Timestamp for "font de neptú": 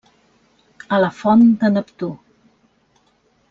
1.19-2.11